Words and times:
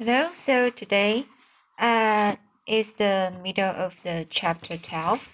Hello, 0.00 0.30
so 0.32 0.70
today 0.70 1.26
uh, 1.76 2.36
is 2.68 2.94
the 2.94 3.32
middle 3.42 3.64
of 3.68 3.96
the 4.04 4.28
chapter 4.30 4.76
12. 4.78 5.28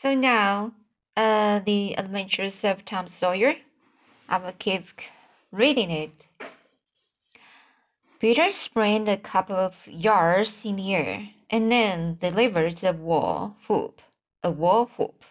So 0.00 0.14
now, 0.14 0.72
uh, 1.14 1.58
the 1.58 1.92
adventures 1.98 2.64
of 2.64 2.86
Tom 2.86 3.06
Sawyer. 3.08 3.56
I 4.30 4.38
will 4.38 4.54
keep 4.58 4.86
reading 5.52 5.90
it. 5.90 6.26
Peter 8.18 8.50
sprang 8.50 9.10
a 9.10 9.18
couple 9.18 9.56
of 9.56 9.74
yards 9.86 10.64
in 10.64 10.76
the 10.76 10.94
air 10.94 11.28
and 11.50 11.70
then 11.70 12.16
delivered 12.22 12.82
a 12.82 12.94
wall 12.94 13.58
whoop, 13.68 14.00
a 14.42 14.50
wall 14.50 14.90
whoop, 14.96 15.22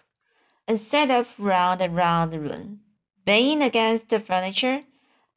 and 0.67 0.79
set 0.79 1.09
off 1.09 1.33
round 1.39 1.81
and 1.81 1.95
round 1.95 2.31
the 2.31 2.39
room, 2.39 2.81
banging 3.25 3.63
against 3.63 4.09
the 4.09 4.19
furniture, 4.19 4.83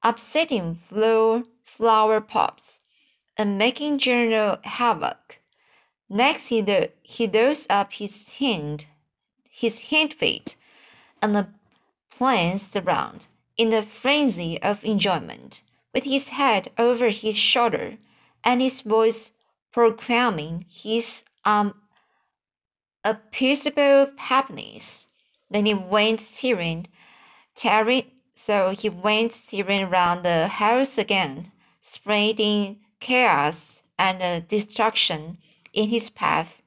upsetting 0.02 0.74
floor 0.74 1.44
flower 1.80 2.20
pots, 2.20 2.80
and 3.38 3.56
making 3.56 3.96
general 3.96 4.58
havoc. 4.64 5.38
Next, 6.10 6.48
he, 6.48 6.60
do, 6.60 6.88
he 7.02 7.26
does 7.26 7.66
up 7.70 7.94
his 7.94 8.34
hind, 8.38 8.84
his 9.48 9.80
hind 9.88 10.12
feet, 10.12 10.56
and 11.22 11.46
pranced 12.10 12.76
around 12.76 13.24
in 13.56 13.72
a 13.72 13.82
frenzy 13.82 14.60
of 14.60 14.84
enjoyment, 14.84 15.62
with 15.94 16.04
his 16.04 16.28
head 16.28 16.70
over 16.76 17.08
his 17.08 17.36
shoulder, 17.36 17.96
and 18.44 18.60
his 18.60 18.82
voice 18.82 19.30
proclaiming 19.72 20.66
his 20.68 21.22
um 21.46 21.72
appreciable 23.04 24.08
happiness. 24.16 25.06
Then 25.50 25.64
he 25.64 25.72
went 25.72 26.20
tearing, 26.36 26.88
tearing, 27.56 28.10
so 28.34 28.70
he 28.70 28.90
went 28.90 29.32
tearing 29.48 29.88
round 29.88 30.26
the 30.26 30.48
house 30.48 30.98
again, 30.98 31.52
spreading 31.92 32.78
chaos 33.00 33.82
and 33.98 34.22
uh, 34.22 34.40
destruction 34.48 35.38
in 35.72 35.88
his 35.88 36.08
path. 36.08 36.62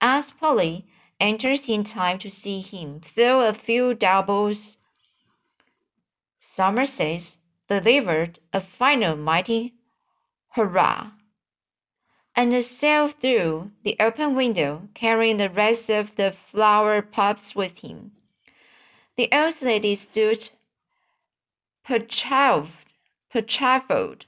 Aunt 0.00 0.32
Polly 0.40 0.86
enters 1.20 1.68
in 1.68 1.84
time 1.84 2.18
to 2.18 2.30
see 2.30 2.60
him 2.60 3.00
throw 3.00 3.40
a 3.40 3.52
few 3.52 3.92
doubles, 3.92 4.78
Somerset 6.40 7.36
delivered 7.68 8.38
a 8.52 8.60
final 8.62 9.14
mighty 9.14 9.74
hurrah 10.52 11.10
and 12.34 12.64
sailed 12.64 13.14
through 13.20 13.72
the 13.82 13.96
open 14.00 14.34
window, 14.34 14.88
carrying 14.94 15.36
the 15.36 15.50
rest 15.50 15.90
of 15.90 16.16
the 16.16 16.32
flower 16.32 17.02
pots 17.02 17.54
with 17.54 17.78
him. 17.80 18.12
The 19.16 19.28
old 19.32 19.60
lady 19.60 19.96
stood 19.96 20.50
petrified, 21.84 22.68
petrified 23.30 24.24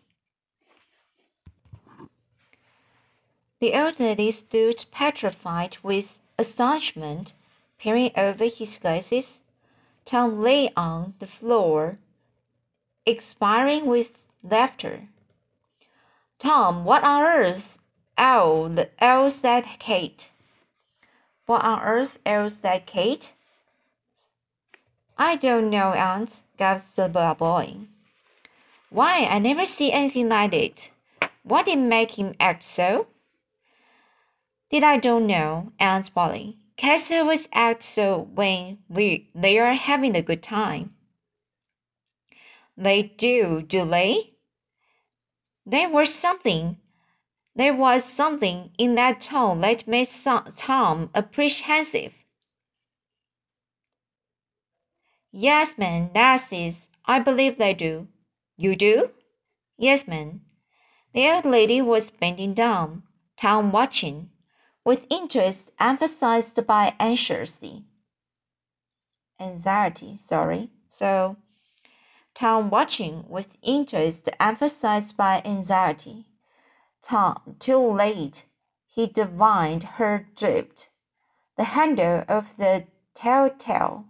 The 3.60 3.74
old 3.74 3.98
lady 3.98 4.30
stood 4.30 4.84
petrified 4.92 5.78
with 5.82 6.18
astonishment, 6.38 7.32
peering 7.78 8.12
over 8.16 8.44
his 8.44 8.78
glasses. 8.78 9.40
Tom 10.04 10.40
lay 10.40 10.70
on 10.76 11.14
the 11.18 11.26
floor, 11.26 11.98
expiring 13.04 13.86
with 13.86 14.26
laughter. 14.44 15.08
Tom, 16.38 16.84
what 16.84 17.02
on 17.02 17.22
earth 17.22 17.78
ails 18.16 19.40
that 19.40 19.64
Kate? 19.80 20.30
What 21.46 21.64
on 21.64 21.80
earth 21.80 22.20
ails 22.24 22.58
that 22.58 22.86
Kate? 22.86 23.32
I 25.16 25.34
don't 25.34 25.68
know, 25.68 25.92
Aunt, 25.94 26.42
gasped 26.58 26.94
the 26.94 27.08
boy. 27.08 27.76
Why, 28.90 29.24
I 29.24 29.40
never 29.40 29.64
see 29.64 29.90
anything 29.90 30.28
like 30.28 30.52
it. 30.52 30.90
What 31.42 31.66
did 31.66 31.78
make 31.78 32.12
him 32.12 32.34
act 32.38 32.62
so? 32.62 33.08
Did 34.70 34.82
I 34.82 34.98
don't 34.98 35.26
know, 35.26 35.72
Aunt 35.78 36.12
Polly. 36.14 36.58
Cats 36.76 37.08
was 37.10 37.48
out 37.52 37.82
so 37.82 38.28
when 38.34 38.78
we 38.88 39.30
they 39.34 39.58
are 39.58 39.74
having 39.74 40.14
a 40.14 40.22
good 40.22 40.42
time. 40.42 40.94
They 42.76 43.02
do, 43.02 43.62
do 43.62 43.84
they? 43.88 44.34
There 45.64 45.88
was 45.88 46.14
something. 46.14 46.76
There 47.56 47.74
was 47.74 48.04
something 48.04 48.70
in 48.78 48.94
that 48.94 49.20
tone 49.20 49.62
that 49.62 49.88
made 49.88 50.08
Tom 50.56 51.10
apprehensive. 51.14 52.12
Yes, 55.32 55.76
ma'am, 55.76 56.10
that 56.14 56.52
is. 56.52 56.88
I 57.06 57.18
believe 57.18 57.58
they 57.58 57.74
do. 57.74 58.06
You 58.56 58.76
do? 58.76 59.10
Yes, 59.76 60.06
ma'am. 60.06 60.42
The 61.14 61.28
old 61.28 61.46
lady 61.46 61.80
was 61.80 62.10
bending 62.10 62.54
down, 62.54 63.02
Tom 63.36 63.72
watching 63.72 64.30
with 64.88 65.04
interest 65.10 65.70
emphasized 65.78 66.66
by 66.66 66.94
anxiously. 66.98 67.84
Anxiety, 69.38 70.18
sorry. 70.24 70.70
So, 70.88 71.36
Tom 72.34 72.70
watching 72.70 73.22
with 73.28 73.58
interest 73.60 74.30
emphasized 74.40 75.14
by 75.14 75.42
anxiety. 75.44 76.24
Tom, 77.02 77.56
too 77.58 77.76
late, 77.76 78.46
he 78.86 79.06
divined 79.06 79.82
her 79.98 80.26
drift. 80.34 80.88
The 81.58 81.64
handle 81.64 82.24
of 82.26 82.56
the 82.56 82.86
telltale 83.14 84.06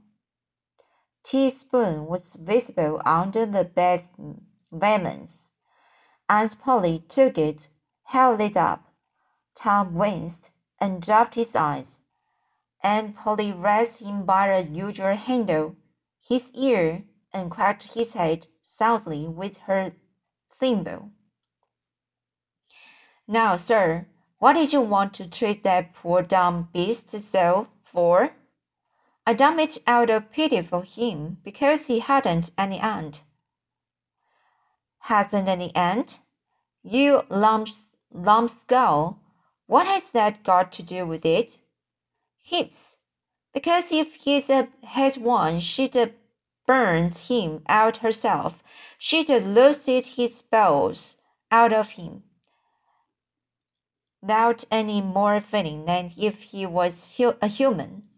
teaspoon 1.25 2.07
was 2.07 2.37
visible 2.39 3.03
under 3.05 3.45
the 3.45 3.65
bed 3.65 4.05
valance. 4.71 5.49
Aunt 6.29 6.57
Polly 6.61 7.03
took 7.09 7.37
it, 7.37 7.67
held 8.05 8.41
it 8.41 8.57
up, 8.57 8.93
Tom 9.57 9.95
winced 9.95 10.53
and 10.81 11.03
dropped 11.03 11.35
his 11.35 11.55
eyes. 11.57 11.97
And 12.83 13.15
Polly 13.15 13.53
raised 13.53 14.01
him 14.01 14.25
by 14.25 14.63
the 14.63 14.69
usual 14.69 15.15
handle, 15.15 15.77
his 16.21 16.51
ear, 16.55 17.05
and 17.33 17.51
cracked 17.51 17.95
his 17.95 18.13
head 18.13 18.47
soundly 18.63 19.27
with 19.27 19.59
her 19.67 19.93
thimble. 20.59 21.11
Now, 23.27 23.57
sir, 23.57 24.07
what 24.39 24.55
did 24.55 24.73
you 24.73 24.81
want 24.81 25.15
to 25.15 25.29
treat 25.29 25.65
that 25.65 25.95
poor 25.95 26.23
dumb 26.23 26.69
beast 26.73 27.11
so 27.21 27.69
for? 27.83 28.31
I 29.27 29.35
done 29.35 29.59
it 29.59 29.79
out 29.87 30.09
of 30.09 30.31
pity 30.31 30.63
for 30.63 30.83
him 30.83 31.39
because 31.45 31.89
he 31.89 31.99
hadn't 31.99 32.51
any 32.57 32.79
aunt. 32.81 33.23
Hasn't 35.01 35.49
any 35.49 35.75
aunt? 35.75 36.21
You 36.83 37.23
lump, 37.29 37.69
lump 38.11 38.51
skull! 38.51 39.21
What 39.69 39.87
has 39.87 40.13
that 40.13 40.45
got 40.45 40.73
to 40.73 40.83
do 40.83 41.05
with 41.05 41.27
it? 41.27 41.59
Heaps. 42.43 42.97
Because 43.53 43.93
if 43.93 44.15
he's 44.15 44.49
a 44.49 44.69
had 44.83 45.19
one, 45.19 45.61
she'd 45.61 45.95
have 45.95 46.15
burned 46.67 47.19
him 47.19 47.65
out 47.69 47.99
herself. 47.99 48.65
She'd 48.97 49.29
have 49.29 49.47
loosed 49.47 49.85
his 49.85 50.37
spells 50.37 51.19
out 51.51 51.75
of 51.75 51.91
him. 51.91 52.23
Without 54.23 54.65
any 54.71 55.03
more 55.03 55.39
feeling 55.39 55.85
than 55.85 56.13
if 56.17 56.45
he 56.45 56.65
was 56.65 57.21
a 57.43 57.47
human. 57.47 58.09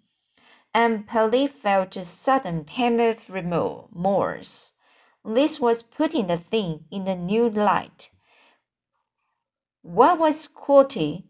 And 0.72 1.04
Polly 1.04 1.48
felt 1.48 1.96
a 1.96 2.04
sudden 2.04 2.64
pang 2.64 3.00
of 3.00 3.28
remorse. 3.28 4.72
This 5.24 5.58
was 5.58 5.82
putting 5.82 6.28
the 6.28 6.38
thing 6.38 6.84
in 6.92 7.08
a 7.08 7.16
new 7.16 7.50
light. 7.50 8.10
What 9.82 10.16
was 10.16 10.46
cruelty 10.46 11.26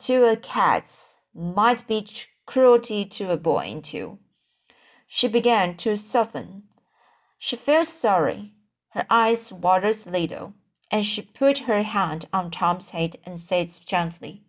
to 0.00 0.24
a 0.24 0.36
cat 0.36 0.90
might 1.34 1.86
be 1.86 2.06
cruelty 2.46 3.04
to 3.04 3.30
a 3.30 3.36
boy 3.36 3.80
too. 3.82 4.18
She 5.06 5.28
began 5.28 5.76
to 5.78 5.96
soften. 5.96 6.64
She 7.38 7.56
felt 7.56 7.86
sorry. 7.86 8.54
Her 8.90 9.06
eyes 9.08 9.52
watered 9.52 10.06
a 10.06 10.10
little, 10.10 10.54
and 10.90 11.04
she 11.04 11.22
put 11.22 11.60
her 11.60 11.82
hand 11.82 12.26
on 12.32 12.50
Tom's 12.50 12.90
head 12.90 13.16
and 13.24 13.38
said 13.38 13.70
gently, 13.86 14.42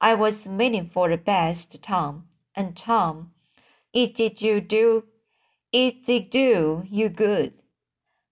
I 0.00 0.14
was 0.14 0.46
meaning 0.46 0.88
for 0.88 1.08
the 1.08 1.16
best, 1.16 1.82
Tom. 1.82 2.28
And 2.54 2.76
Tom, 2.76 3.32
it 3.92 4.14
did 4.14 4.40
you 4.40 4.60
do 4.60 5.04
it 5.72 6.04
did 6.04 6.28
do 6.28 6.84
you 6.90 7.08
good. 7.08 7.54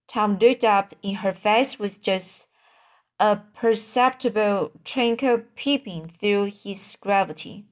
Tom 0.07 0.37
looked 0.37 0.63
up 0.63 0.93
in 1.01 1.15
her 1.15 1.33
face 1.33 1.79
with 1.79 1.99
just 1.99 2.45
a 3.21 3.39
perceptible 3.55 4.71
twinkle 4.83 5.43
peeping 5.55 6.07
through 6.07 6.45
his 6.45 6.97
gravity. 6.99 7.63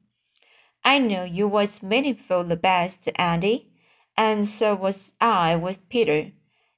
I 0.85 0.99
know 0.99 1.23
you 1.23 1.47
was 1.47 1.81
meaningful 1.81 2.43
the 2.43 2.55
best, 2.55 3.09
Andy, 3.15 3.71
and 4.15 4.47
so 4.47 4.75
was 4.75 5.11
I 5.19 5.55
with 5.55 5.89
Peter. 5.89 6.33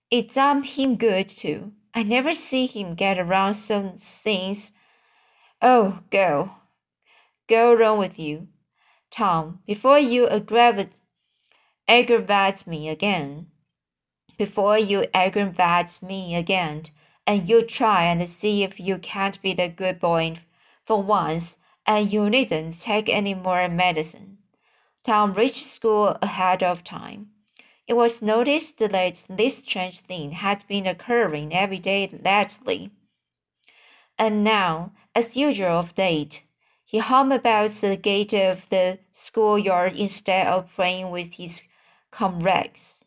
It 0.09 0.33
done 0.33 0.63
him 0.63 0.95
good 0.95 1.27
too. 1.27 1.73
I 1.93 2.03
never 2.03 2.33
see 2.33 2.65
him 2.65 2.95
get 2.95 3.19
around 3.19 3.55
some 3.55 3.97
things. 3.97 4.71
Oh, 5.61 5.99
go. 6.09 6.51
Go 7.49 7.73
wrong 7.73 7.97
with 7.97 8.17
you. 8.17 8.47
Tom, 9.11 9.59
before 9.67 9.99
you 9.99 10.29
aggravate, 10.29 10.95
aggravate 11.89 12.65
me 12.65 12.87
again. 12.87 13.47
Before 14.37 14.77
you 14.77 15.07
aggravate 15.13 16.01
me 16.01 16.35
again, 16.35 16.85
and 17.31 17.47
you 17.47 17.61
try 17.61 18.03
and 18.03 18.27
see 18.27 18.61
if 18.61 18.77
you 18.77 18.97
can't 18.97 19.41
be 19.41 19.53
the 19.53 19.69
good 19.69 20.01
boy 20.01 20.37
for 20.85 21.01
once, 21.01 21.55
and 21.85 22.11
you 22.11 22.29
needn't 22.29 22.81
take 22.81 23.07
any 23.07 23.33
more 23.33 23.69
medicine. 23.69 24.37
Tom 25.05 25.33
reached 25.33 25.65
school 25.65 26.17
ahead 26.21 26.61
of 26.61 26.83
time. 26.83 27.29
It 27.87 27.93
was 27.93 28.21
noticed 28.21 28.79
that 28.79 29.23
this 29.29 29.59
strange 29.59 30.01
thing 30.01 30.33
had 30.33 30.67
been 30.67 30.85
occurring 30.85 31.53
every 31.53 31.79
day 31.79 32.11
lately. 32.21 32.91
And 34.19 34.43
now, 34.43 34.91
as 35.15 35.37
usual 35.37 35.79
of 35.79 35.97
late, 35.97 36.43
he 36.83 36.97
hung 36.97 37.31
about 37.31 37.71
the 37.75 37.95
gate 37.95 38.33
of 38.33 38.67
the 38.69 38.99
schoolyard 39.13 39.95
instead 39.95 40.47
of 40.47 40.75
playing 40.75 41.11
with 41.11 41.35
his 41.35 41.63
comrades. 42.11 43.05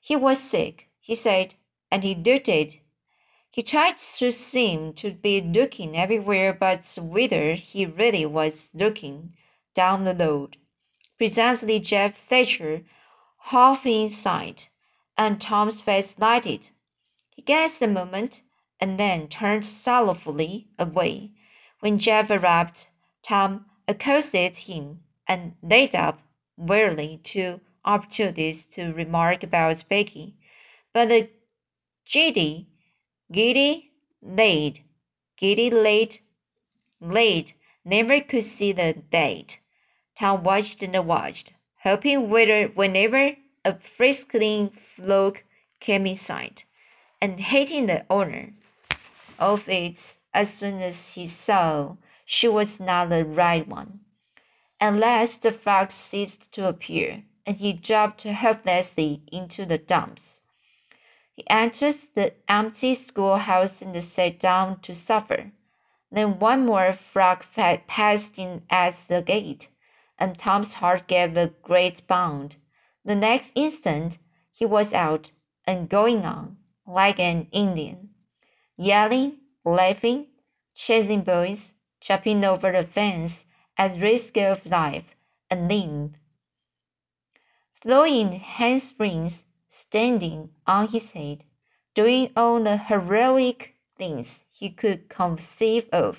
He 0.00 0.16
was 0.16 0.40
sick, 0.40 0.88
he 1.00 1.14
said, 1.14 1.54
and 1.90 2.02
he 2.02 2.14
looked 2.14 2.48
it. 2.48 2.76
He 3.56 3.62
tried 3.62 3.96
to 4.18 4.32
seem 4.32 4.92
to 4.96 5.12
be 5.12 5.40
looking 5.40 5.96
everywhere 5.96 6.52
but 6.52 6.94
whither 7.00 7.54
he 7.54 7.86
really 7.86 8.26
was 8.26 8.68
looking 8.74 9.32
down 9.74 10.04
the 10.04 10.14
road. 10.14 10.58
Presently 11.16 11.80
Jeff 11.80 12.18
Thatcher, 12.18 12.82
half 13.44 13.86
in 13.86 14.10
sight, 14.10 14.68
and 15.16 15.40
Tom's 15.40 15.80
face 15.80 16.18
lighted. 16.18 16.68
He 17.30 17.40
gazed 17.40 17.80
a 17.80 17.88
moment 17.88 18.42
and 18.78 19.00
then 19.00 19.26
turned 19.26 19.64
sorrowfully 19.64 20.68
away. 20.78 21.30
When 21.80 21.98
Jeff 21.98 22.28
arrived, 22.28 22.88
Tom 23.22 23.64
accosted 23.88 24.58
him 24.68 25.00
and 25.26 25.54
laid 25.62 25.94
up 25.94 26.20
wearily 26.58 27.22
two 27.24 27.60
opportunities 27.86 28.66
to 28.66 28.92
remark 28.92 29.42
about 29.42 29.88
Becky, 29.88 30.36
but 30.92 31.08
the 31.08 31.30
giddy, 32.04 32.68
giddy 33.30 33.90
laid, 34.22 34.80
giddy 35.36 35.70
laid, 35.70 36.20
laid 37.00 37.52
never 37.84 38.20
could 38.20 38.44
see 38.44 38.72
the 38.72 39.02
bait. 39.10 39.60
Tom 40.18 40.42
watched 40.42 40.82
and 40.82 41.06
watched, 41.06 41.52
hoping 41.82 42.30
whether 42.30 42.68
whenever 42.68 43.36
a 43.64 43.74
friskling 43.74 44.72
flock 44.72 45.44
came 45.80 46.06
in 46.06 46.16
sight, 46.16 46.64
and 47.20 47.40
hating 47.40 47.86
the 47.86 48.04
owner 48.08 48.52
of 49.38 49.68
it 49.68 50.16
as 50.32 50.52
soon 50.52 50.80
as 50.80 51.14
he 51.14 51.26
saw 51.26 51.96
she 52.24 52.48
was 52.48 52.80
not 52.80 53.08
the 53.08 53.24
right 53.24 53.66
one. 53.66 54.00
Unless 54.80 55.38
the 55.38 55.52
flock 55.52 55.90
ceased 55.90 56.50
to 56.52 56.66
appear, 56.66 57.22
and 57.46 57.56
he 57.56 57.72
dropped 57.72 58.24
helplessly 58.24 59.22
into 59.32 59.64
the 59.64 59.78
dumps. 59.78 60.40
He 61.36 61.48
enters 61.48 62.08
the 62.14 62.32
empty 62.48 62.94
schoolhouse 62.94 63.82
and 63.82 64.02
sat 64.02 64.40
down 64.40 64.80
to 64.80 64.94
supper. 64.94 65.52
Then 66.10 66.38
one 66.38 66.64
more 66.64 66.92
frog 66.92 67.44
passed 67.86 68.38
in 68.38 68.62
at 68.70 69.04
the 69.06 69.22
gate 69.22 69.68
and 70.18 70.38
Tom's 70.38 70.74
heart 70.74 71.06
gave 71.06 71.36
a 71.36 71.52
great 71.62 72.06
bound. 72.06 72.56
The 73.04 73.14
next 73.14 73.52
instant, 73.54 74.18
he 74.50 74.64
was 74.64 74.94
out 74.94 75.30
and 75.66 75.88
going 75.88 76.24
on 76.24 76.56
like 76.86 77.18
an 77.18 77.48
Indian, 77.52 78.10
yelling, 78.76 79.38
laughing, 79.64 80.28
chasing 80.74 81.22
boys, 81.22 81.72
jumping 82.00 82.44
over 82.44 82.72
the 82.72 82.84
fence 82.84 83.44
at 83.76 84.00
risk 84.00 84.36
of 84.38 84.64
life 84.64 85.16
and 85.50 85.68
limb, 85.68 86.14
throwing 87.82 88.32
handsprings, 88.32 89.44
standing 89.76 90.50
on 90.66 90.88
his 90.88 91.10
head, 91.10 91.44
doing 91.94 92.30
all 92.36 92.62
the 92.62 92.76
heroic 92.76 93.74
things 93.96 94.40
he 94.50 94.70
could 94.70 95.08
conceive 95.08 95.88
of 95.92 96.18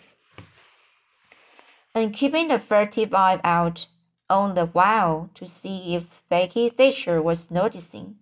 and 1.98 2.14
keeping 2.14 2.48
the 2.48 2.60
furtive 2.60 3.12
eye 3.14 3.42
out 3.44 3.88
on 4.30 4.54
the 4.54 4.68
while 4.68 5.32
to 5.34 5.48
see 5.48 5.96
if 5.96 6.24
Becky 6.30 6.70
Thatcher 6.70 7.22
was 7.22 7.50
noticing. 7.50 8.18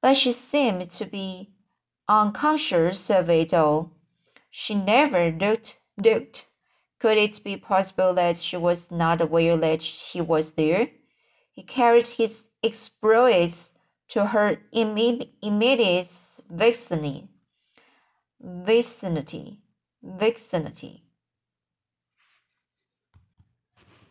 But 0.00 0.16
she 0.16 0.32
seemed 0.32 0.90
to 0.92 1.04
be 1.04 1.50
unconscious 2.08 3.10
of 3.10 3.28
it 3.28 3.52
all. 3.52 3.90
She 4.50 4.74
never 4.74 5.30
looked 5.30 5.78
looked. 6.02 6.46
Could 6.98 7.18
it 7.18 7.44
be 7.44 7.56
possible 7.58 8.14
that 8.14 8.36
she 8.36 8.56
was 8.56 8.90
not 8.90 9.20
aware 9.20 9.56
that 9.58 9.82
he 9.82 10.20
was 10.22 10.52
there? 10.52 10.88
He 11.50 11.62
carried 11.62 12.06
his 12.06 12.46
exploits 12.62 13.71
to 14.12 14.26
her 14.26 14.58
immediate 14.72 16.08
vicinity. 16.50 17.28
Vicinity. 18.38 19.58
Vicinity. 20.02 21.02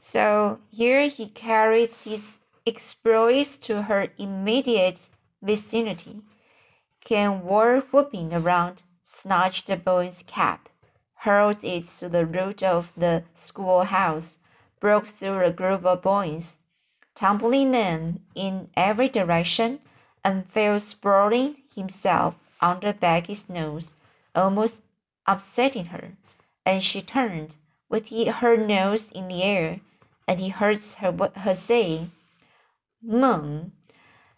So 0.01 0.59
here 0.71 1.07
he 1.07 1.27
carries 1.27 2.03
his 2.06 2.39
exploits 2.65 3.57
to 3.59 3.83
her 3.83 4.07
immediate 4.18 5.00
vicinity, 5.44 6.21
came 7.06 7.44
war 7.44 7.83
whooping 7.92 8.33
around, 8.33 8.81
snatched 9.03 9.68
the 9.68 9.77
boy's 9.77 10.24
cap, 10.25 10.68
hurled 11.13 11.63
it 11.63 11.88
to 12.00 12.09
the 12.09 12.25
roof 12.25 12.63
of 12.63 12.92
the 12.98 13.24
schoolhouse, 13.36 14.38
broke 14.80 15.06
through 15.06 15.45
a 15.45 15.51
group 15.51 15.86
of 15.86 16.01
boys, 16.01 16.57
tumbling 17.13 17.69
them 17.69 18.21
in 18.33 18.69
every 18.75 19.07
direction, 19.07 19.80
and 20.24 20.48
fell 20.48 20.80
sprawling 20.80 21.58
himself 21.76 22.36
under 22.62 22.94
Becky's 22.94 23.50
nose, 23.50 23.94
almost 24.36 24.82
upsetting 25.26 25.86
her. 25.86 26.14
And 26.66 26.84
she 26.84 27.02
turned, 27.02 27.58
with 27.90 28.10
her 28.10 28.56
nose 28.56 29.12
in 29.12 29.28
the 29.28 29.44
air, 29.44 29.80
and 30.28 30.40
he 30.40 30.50
heard 30.50 30.80
her, 31.00 31.32
her 31.36 31.56
say, 31.56 32.10
Mum, 33.02 33.72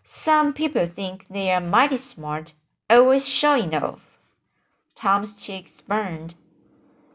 some 0.03 0.53
people 0.53 0.85
think 0.85 1.27
they 1.27 1.51
are 1.51 1.61
mighty 1.61 1.97
smart, 1.97 2.53
always 2.89 3.27
showing 3.27 3.75
off. 3.75 4.01
Tom's 4.95 5.35
cheeks 5.35 5.81
burned. 5.81 6.35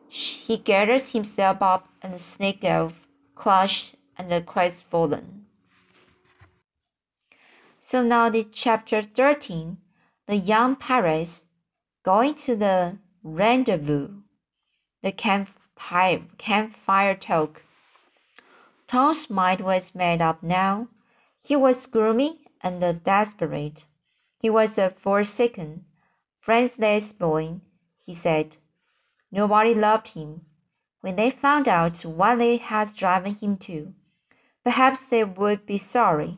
He 0.08 0.56
gathered 0.56 1.02
himself 1.02 1.60
up 1.60 1.88
and 2.02 2.20
sneaked 2.20 2.64
off, 2.64 2.92
crushed 3.34 3.94
and 4.16 4.46
crestfallen. 4.46 5.46
So 7.90 8.02
now 8.02 8.28
the 8.28 8.44
chapter 8.44 9.00
13, 9.00 9.78
the 10.26 10.36
young 10.36 10.76
Paris 10.76 11.44
going 12.02 12.34
to 12.34 12.54
the 12.54 12.98
rendezvous, 13.22 14.10
the 15.02 15.10
campfire, 15.10 16.20
campfire 16.36 17.14
talk. 17.14 17.62
Tom's 18.88 19.30
mind 19.30 19.62
was 19.62 19.94
made 19.94 20.20
up 20.20 20.42
now. 20.42 20.88
He 21.42 21.56
was 21.56 21.86
gloomy 21.86 22.40
and 22.60 23.02
desperate. 23.04 23.86
He 24.38 24.50
was 24.50 24.76
a 24.76 24.90
forsaken, 24.90 25.86
friendless 26.40 27.14
boy, 27.14 27.54
he 28.04 28.12
said. 28.12 28.58
Nobody 29.32 29.74
loved 29.74 30.08
him. 30.08 30.42
When 31.00 31.16
they 31.16 31.30
found 31.30 31.66
out 31.66 32.04
what 32.04 32.36
they 32.36 32.58
had 32.58 32.94
driven 32.94 33.36
him 33.36 33.56
to, 33.60 33.94
perhaps 34.62 35.06
they 35.06 35.24
would 35.24 35.64
be 35.64 35.78
sorry. 35.78 36.36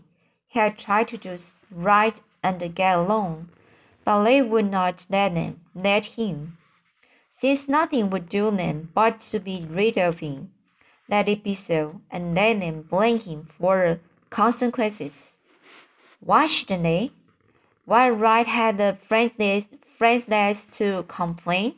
He 0.51 0.59
had 0.59 0.77
tried 0.77 1.07
to 1.09 1.17
do 1.17 1.39
right 1.71 2.21
and 2.43 2.75
get 2.75 2.99
along, 2.99 3.51
but 4.05 4.25
they 4.25 4.43
would 4.43 4.69
not 4.69 5.07
let 5.09 5.35
them 5.37 5.61
let 5.77 6.19
him, 6.19 6.59
since 7.31 7.69
nothing 7.69 8.11
would 8.11 8.29
do 8.29 8.51
them 8.51 8.91
but 8.93 9.21
to 9.31 9.39
be 9.39 9.65
rid 9.71 9.97
of 9.97 10.19
him. 10.19 10.51
Let 11.09 11.29
it 11.29 11.45
be 11.45 11.55
so, 11.55 12.01
and 12.11 12.35
let 12.35 12.59
them 12.59 12.83
blame 12.83 13.21
him 13.21 13.45
for 13.45 13.79
the 13.79 14.01
consequences. 14.31 15.39
Why 16.19 16.47
shouldn't 16.47 16.83
they? 16.83 17.13
What 17.85 18.19
right 18.19 18.47
had 18.47 18.77
the 18.79 18.99
friendless, 19.07 19.69
friendless 19.97 20.65
to 20.79 21.05
complain? 21.07 21.77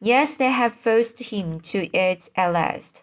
Yes, 0.00 0.36
they 0.36 0.50
had 0.50 0.74
forced 0.74 1.18
him 1.18 1.60
to 1.60 1.94
it 1.94 2.30
at 2.34 2.54
last. 2.54 3.02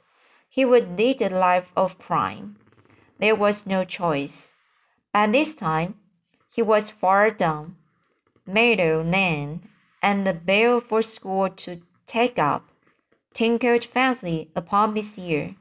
He 0.50 0.66
would 0.66 0.98
lead 0.98 1.22
a 1.22 1.30
life 1.30 1.72
of 1.78 2.00
crime. 2.00 2.56
There 3.20 3.36
was 3.36 3.68
no 3.68 3.86
choice. 3.86 4.54
By 5.12 5.28
this 5.28 5.54
time, 5.54 5.96
he 6.54 6.62
was 6.62 6.90
far 6.90 7.32
down 7.32 7.76
Meadow 8.46 9.02
Lane, 9.02 9.68
and 10.02 10.26
the 10.26 10.34
bell 10.34 10.80
for 10.80 11.02
school 11.02 11.50
to 11.50 11.82
take 12.08 12.40
up 12.40 12.70
tinkled 13.34 13.86
faintly 13.86 14.50
upon 14.56 14.96
his 14.96 15.18
ear. 15.18 15.56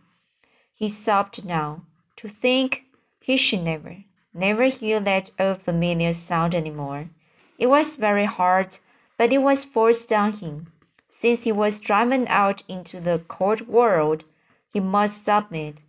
He 0.75 0.89
sobbed 0.89 1.45
now, 1.45 1.83
to 2.17 2.29
think 2.29 2.85
he 3.21 3.37
should 3.37 3.63
never, 3.63 4.05
never 4.35 4.65
hear 4.65 5.01
that 5.01 5.31
old 5.39 5.63
familiar 5.63 6.13
sound 6.13 6.55
any 6.55 6.71
more. 6.71 7.11
It 7.59 7.67
was 7.67 7.97
very 7.97 8.25
hard, 8.25 8.79
but 9.17 9.33
it 9.33 9.39
was 9.39 9.65
forced 9.65 10.13
on 10.13 10.33
him. 10.33 10.73
Since 11.11 11.45
he 11.45 11.53
was 11.53 11.81
driven 11.81 12.27
out 12.29 12.63
into 12.69 13.01
the 13.01 13.23
cold 13.29 13.69
world, 13.69 14.25
he 14.73 14.81
must 14.81 15.25
submit, 15.25 15.83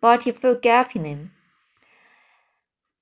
but 0.00 0.22
he 0.24 0.30
forgave 0.30 0.92
him. 0.92 1.32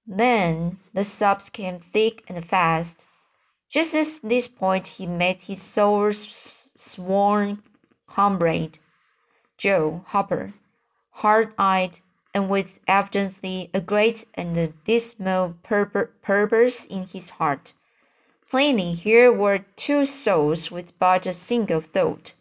Then 0.07 0.79
the 0.93 1.05
sobs 1.05 1.51
came 1.51 1.79
thick 1.79 2.25
and 2.29 2.45
fast. 2.45 3.07
Just 3.71 3.95
at 3.95 4.07
this 4.23 4.49
point, 4.49 4.87
he 4.89 5.07
met 5.07 5.43
his 5.43 5.63
soul's 5.63 6.73
sworn 6.77 7.63
comrade, 8.07 8.79
Joe 9.57 10.05
Harper, 10.09 10.55
hard 11.11 11.55
eyed 11.57 12.01
and 12.35 12.49
with 12.49 12.81
evidently 12.89 13.71
a 13.75 13.81
great 13.81 14.25
and 14.35 14.75
dismal 14.85 15.57
purpose 15.63 16.85
in 16.87 17.07
his 17.07 17.31
heart. 17.31 17.73
Plainly, 18.51 18.93
here 18.93 19.33
were 19.33 19.65
two 19.77 20.05
souls 20.05 20.71
with 20.71 20.99
but 20.99 21.27
a 21.27 21.33
single 21.33 21.81
thought. 21.81 22.35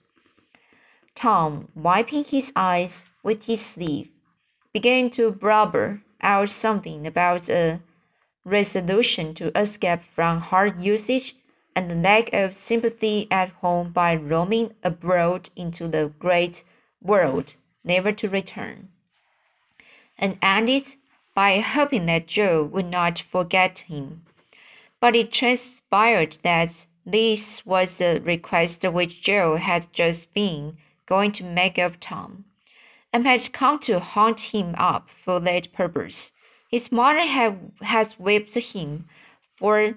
Tom, 1.16 1.70
wiping 1.76 2.24
his 2.24 2.52
eyes 2.56 3.06
with 3.24 3.44
his 3.44 3.62
sleeve, 3.62 4.10
began 4.74 5.10
to 5.12 5.32
blubber 5.32 6.02
out 6.22 6.50
something 6.50 7.06
about 7.06 7.50
a 7.50 7.82
resolution 8.46 9.34
to 9.36 9.58
escape 9.58 10.02
from 10.04 10.40
hard 10.40 10.80
usage 10.80 11.36
and 11.76 11.90
the 11.90 11.96
lack 11.96 12.34
of 12.34 12.56
sympathy 12.56 13.28
at 13.32 13.50
home 13.62 13.92
by 13.92 14.16
roaming 14.16 14.74
abroad 14.84 15.50
into 15.56 15.88
the 15.88 16.12
great 16.20 16.64
world, 17.02 17.54
never 17.84 18.12
to 18.12 18.30
return 18.30 18.90
and 20.22 20.38
ended 20.42 20.96
by 21.34 21.60
hoping 21.60 22.06
that 22.06 22.28
Joe 22.28 22.64
would 22.64 22.86
not 22.86 23.20
forget 23.20 23.80
him. 23.80 24.22
But 25.00 25.16
it 25.16 25.34
transpired 25.34 26.38
that 26.44 26.86
this 27.04 27.66
was 27.66 28.00
a 28.00 28.20
request 28.20 28.84
which 28.84 29.22
Joe 29.22 29.56
had 29.56 29.92
just 29.92 30.32
been 30.34 30.78
going 31.08 31.32
to 31.34 31.44
make 31.44 31.80
of 31.80 32.00
Tom, 32.00 32.46
and 33.14 33.26
had 33.26 33.52
come 33.52 33.80
to 33.80 34.00
hunt 34.00 34.40
him 34.40 34.76
up 34.78 35.10
for 35.10 35.40
that 35.40 35.74
purpose. 35.74 36.32
His 36.70 36.92
mother 36.92 37.26
had, 37.26 37.72
has 37.82 38.14
whipped 38.14 38.56
him 38.56 39.06
for 39.58 39.96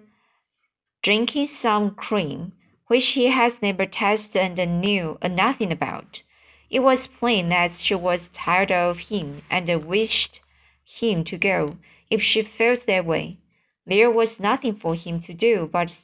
drinking 1.02 1.47
some 1.47 1.94
cream, 1.94 2.52
which 2.88 3.06
he 3.09 3.26
has 3.26 3.62
never 3.62 3.87
tasted 3.87 4.59
and 4.59 4.80
knew 4.80 5.18
nothing 5.23 5.71
about. 5.71 6.23
It 6.71 6.80
was 6.80 7.06
plain 7.06 7.50
that 7.50 7.75
she 7.75 7.94
was 7.94 8.28
tired 8.28 8.73
of 8.73 8.99
him 8.99 9.42
and 9.49 9.85
wished 9.85 10.40
him 10.85 11.23
to 11.25 11.38
go 11.38 11.78
if 12.11 12.21
she 12.23 12.42
felt 12.42 12.87
that 12.87 13.06
way. 13.06 13.38
There 13.87 14.11
was 14.11 14.40
nothing 14.40 14.75
for 14.75 14.94
him 14.94 15.21
to 15.21 15.35
do 15.35 15.68
but 15.71 16.00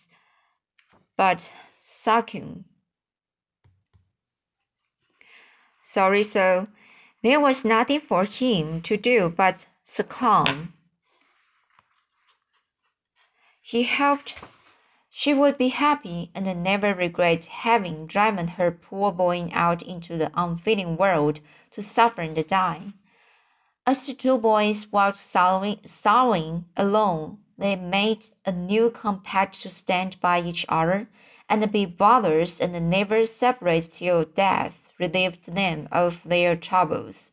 but 1.16 1.50
succumb. 1.80 2.66
Sorry, 5.84 6.22
so 6.22 6.68
there 7.22 7.40
was 7.40 7.64
nothing 7.64 8.00
for 8.00 8.24
him 8.24 8.80
to 8.82 8.96
do 8.96 9.28
but 9.28 9.66
succumb. 9.82 10.72
He 13.60 13.84
hoped 13.84 14.36
she 15.10 15.34
would 15.34 15.58
be 15.58 15.68
happy 15.68 16.30
and 16.34 16.62
never 16.62 16.94
regret 16.94 17.44
having 17.46 18.06
driven 18.06 18.48
her 18.48 18.70
poor 18.70 19.12
boy 19.12 19.50
out 19.52 19.82
into 19.82 20.16
the 20.16 20.30
unfeeling 20.34 20.96
world 20.96 21.40
to 21.72 21.82
suffer 21.82 22.22
and 22.22 22.46
die. 22.48 22.94
As 23.86 24.06
the 24.06 24.14
two 24.14 24.38
boys 24.38 24.90
walked 24.90 25.18
sorrowing, 25.18 26.64
alone, 26.76 27.38
they 27.58 27.76
made 27.76 28.30
a 28.46 28.52
new 28.52 28.90
compact 28.90 29.60
to 29.62 29.68
stand 29.68 30.18
by 30.20 30.40
each 30.40 30.64
other 30.68 31.08
and 31.48 31.70
be 31.70 31.84
brothers 31.84 32.60
and 32.60 32.88
never 32.88 33.26
separate 33.26 33.92
till 33.92 34.24
death 34.24 34.79
relieved 35.00 35.54
them 35.54 35.88
of 35.90 36.20
their 36.24 36.54
troubles. 36.54 37.30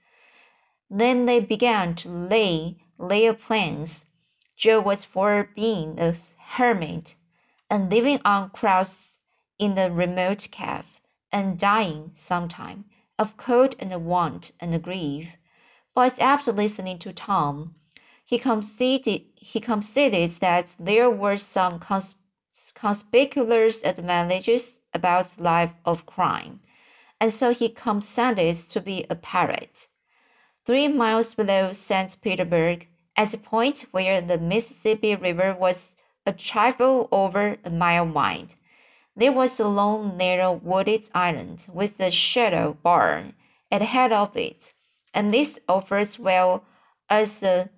Then 0.90 1.26
they 1.26 1.40
began 1.42 1.96
to 1.96 2.10
lay 2.10 2.78
their 2.98 3.34
plans. 3.34 4.06
Joe 4.56 4.80
was 4.80 5.06
for 5.06 5.50
being 5.56 6.00
a 6.00 6.16
hermit 6.56 7.16
and 7.70 7.92
living 7.92 8.22
on 8.24 8.50
crusts 8.52 9.20
in 9.60 9.76
the 9.76 9.92
remote 9.92 10.48
cave, 10.52 10.86
and 11.32 11.60
dying 11.60 12.12
sometime 12.14 12.86
of 13.20 13.36
cold 13.38 13.76
and 13.80 14.06
want 14.06 14.52
and 14.60 14.82
grief. 14.82 15.28
But 15.94 16.20
after 16.20 16.52
listening 16.52 17.00
to 17.00 17.12
Tom, 17.12 17.76
he 18.24 18.38
conceded, 18.38 19.24
he 19.36 19.60
conceded 19.60 20.32
that 20.40 20.76
there 20.80 21.10
were 21.10 21.38
some 21.38 21.80
cons 21.80 22.16
conspicuous 22.76 23.84
advantages 23.84 24.80
about 24.94 25.32
the 25.32 25.44
life 25.44 25.72
of 25.84 26.06
crime, 26.06 26.60
and 27.20 27.34
so 27.34 27.54
he 27.54 27.70
consented 27.70 28.56
to 28.70 28.80
be 28.82 29.06
a 29.10 29.16
pirate. 29.16 29.88
Three 30.66 30.88
miles 30.88 31.34
below 31.34 31.74
St. 31.74 32.22
Petersburg, 32.22 32.88
at 33.16 33.32
the 33.32 33.38
point 33.38 33.86
where 33.92 34.22
the 34.22 34.38
Mississippi 34.38 35.16
River 35.16 35.56
was 35.60 35.96
a 36.26 36.34
trifle 36.34 37.08
over 37.12 37.58
a 37.64 37.70
mile 37.70 38.06
wide. 38.06 38.56
There 39.16 39.32
was 39.32 39.60
a 39.60 39.68
long, 39.68 40.18
narrow, 40.18 40.52
wooded 40.52 41.10
island 41.16 41.66
with 41.74 42.00
a 42.00 42.12
shadow 42.12 42.78
bar 42.84 43.32
at 43.72 43.80
the 43.80 43.86
head 43.86 44.12
of 44.14 44.38
it, 44.38 44.74
and 45.14 45.34
this 45.34 45.58
offers 45.68 46.20
well 46.20 46.64
as 47.10 47.42
a 47.42 47.70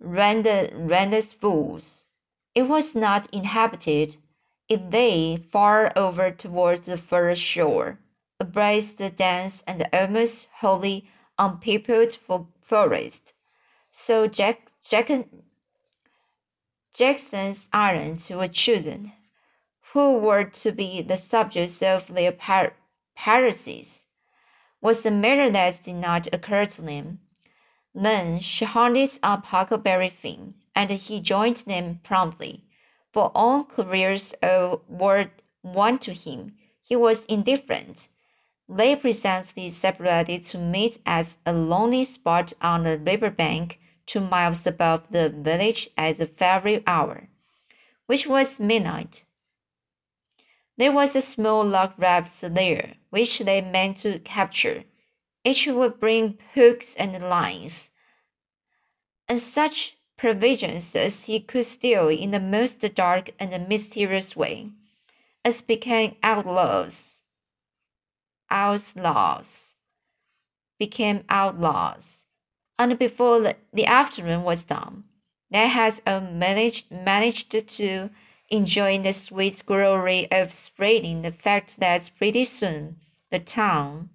rendezvous. 0.00 1.80
It 2.54 2.62
was 2.62 2.94
not 2.94 3.26
inhabited. 3.32 4.16
It 4.68 4.90
lay 4.90 5.36
far 5.36 5.92
over 5.96 6.30
towards 6.30 6.86
the 6.86 6.96
further 6.96 7.36
shore, 7.36 7.98
abreast 8.40 8.98
the 8.98 9.10
dense 9.10 9.64
and 9.66 9.88
almost 9.92 10.46
wholly 10.60 11.10
unpeopled 11.38 12.16
forest. 12.62 13.32
So 13.90 14.28
Jack, 14.28 14.70
Jack 14.88 15.10
Jackson's 16.94 17.68
islands 17.72 18.30
were 18.30 18.46
chosen, 18.48 19.12
who 19.92 20.18
were 20.18 20.44
to 20.44 20.70
be 20.70 21.02
the 21.02 21.16
subjects 21.16 21.82
of 21.82 22.06
their 22.06 22.32
par- 22.32 22.74
piracies, 23.16 24.06
was 24.80 25.04
a 25.04 25.10
matter 25.10 25.50
that 25.50 25.82
did 25.82 25.96
not 25.96 26.28
occur 26.32 26.66
to 26.66 26.82
them. 26.82 27.20
Then 27.94 28.38
she 28.38 28.64
hunted 28.64 29.18
up 29.22 29.46
Huckleberry 29.46 30.10
Finn, 30.10 30.54
and 30.76 30.90
he 30.90 31.20
joined 31.20 31.56
them 31.58 32.00
promptly. 32.04 32.64
For 33.12 33.32
all 33.34 33.64
careers 33.64 34.32
were 34.42 35.30
one 35.62 35.98
to 35.98 36.12
him, 36.12 36.56
he 36.82 36.94
was 36.94 37.24
indifferent. 37.24 38.06
They 38.68 38.96
presently 38.96 39.70
separated 39.70 40.44
to 40.46 40.58
meet 40.58 41.00
at 41.06 41.36
a 41.46 41.54
lonely 41.54 42.04
spot 42.04 42.52
on 42.60 42.82
the 42.82 42.98
river 42.98 43.30
bank 43.30 43.80
two 44.04 44.20
miles 44.20 44.66
above 44.66 45.10
the 45.10 45.30
village 45.30 45.88
at 45.96 46.18
the 46.18 46.26
very 46.26 46.82
hour, 46.86 47.28
which 48.06 48.26
was 48.26 48.60
midnight. 48.60 49.24
There 50.76 50.92
was 50.92 51.16
a 51.16 51.22
small 51.22 51.64
log 51.64 51.94
raft 51.98 52.40
there, 52.42 52.94
which 53.10 53.38
they 53.38 53.62
meant 53.62 53.98
to 53.98 54.18
capture. 54.18 54.84
Each 55.44 55.66
would 55.66 55.98
bring 55.98 56.38
hooks 56.54 56.94
and 56.96 57.12
lines, 57.22 57.90
and 59.28 59.40
such 59.40 59.96
provisions 60.18 60.94
as 60.94 61.24
he 61.24 61.40
could 61.40 61.64
steal 61.64 62.08
in 62.08 62.32
the 62.32 62.40
most 62.40 62.80
dark 62.94 63.30
and 63.38 63.68
mysterious 63.68 64.36
way, 64.36 64.70
as 65.42 65.62
became 65.62 66.16
outlaws. 66.22 67.17
Outlaws 68.50 69.74
became 70.78 71.24
outlaws 71.28 72.24
and 72.78 72.96
before 72.98 73.40
the, 73.72 73.86
afternoon 73.86 74.44
was 74.44 74.62
done, 74.62 75.04
they 75.50 75.66
had 75.66 76.00
uh, 76.06 76.20
managed, 76.20 76.90
managed 76.92 77.50
to 77.68 78.10
enjoy 78.50 79.02
the 79.02 79.12
sweet 79.12 79.66
glory 79.66 80.30
of 80.30 80.52
spreading 80.52 81.22
the 81.22 81.32
fact 81.32 81.80
that 81.80 82.10
pretty 82.16 82.44
soon 82.44 83.00
the 83.30 83.40
town 83.40 84.10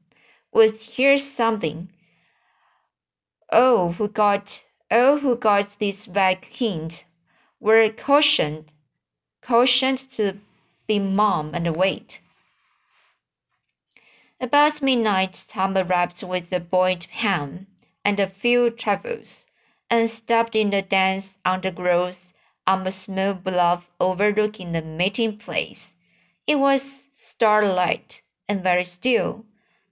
would 0.54 0.78
hear 0.78 1.18
something. 1.18 1.90
All 3.52 3.94
who 3.94 4.08
got 4.08 4.64
all 4.90 5.18
who 5.18 5.36
got 5.36 5.80
this 5.80 6.06
vague 6.06 6.46
hint 6.46 7.04
were 7.60 7.90
cautioned 7.90 8.72
cautioned 9.42 9.98
to 10.12 10.38
be 10.88 11.00
mum 11.00 11.52
and 11.54 11.76
wait. 11.76 12.20
About 14.44 14.82
midnight, 14.82 15.46
Tom 15.48 15.78
arrived 15.78 16.22
with 16.22 16.50
the 16.50 16.60
boiled 16.60 17.06
ham 17.06 17.68
and 18.04 18.20
a 18.20 18.28
few 18.28 18.70
travels, 18.72 19.46
and 19.90 20.10
stopped 20.10 20.54
in 20.54 20.70
the 20.70 20.82
dense 20.82 21.38
undergrowth 21.46 22.34
on 22.68 22.86
a 22.86 22.92
small 22.92 23.36
bluff 23.36 23.90
overlooking 24.02 24.74
the 24.74 24.82
meeting 24.82 25.38
place. 25.38 25.96
It 26.46 26.56
was 26.56 27.04
starlight 27.14 28.22
and 28.50 28.62
very 28.62 28.84
still. 28.84 29.46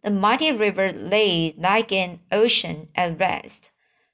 The 0.03 0.11
mighty 0.11 0.51
river 0.51 0.91
lay 0.91 1.55
like 1.57 1.93
an 1.93 2.19
ocean 2.29 2.89
at 2.93 3.17
rest. 3.21 3.69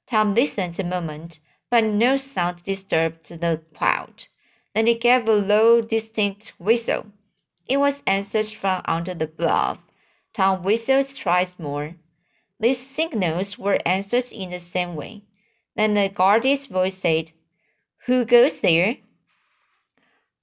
Tom 0.06 0.36
listened 0.36 0.78
a 0.78 0.84
moment, 0.84 1.40
but 1.68 1.82
no 1.82 2.16
sound 2.16 2.62
disturbed 2.62 3.28
the 3.28 3.60
quiet. 3.74 4.28
Then 4.72 4.86
he 4.86 4.94
gave 4.94 5.26
a 5.26 5.32
low, 5.32 5.80
distinct 5.80 6.52
whistle. 6.60 7.06
It 7.66 7.78
was 7.78 8.04
answered 8.06 8.46
from 8.46 8.82
under 8.84 9.14
the 9.14 9.26
bluff. 9.26 9.80
Tom 10.38 10.62
whistled 10.62 11.12
twice 11.16 11.58
more. 11.58 11.96
These 12.60 12.78
signals 12.78 13.58
were 13.58 13.80
answered 13.84 14.30
in 14.30 14.50
the 14.50 14.60
same 14.60 14.94
way. 14.94 15.24
Then 15.74 15.94
the 15.94 16.08
guard's 16.08 16.66
voice 16.66 16.98
said, 16.98 17.32
Who 18.06 18.24
goes 18.24 18.60
there? 18.60 18.98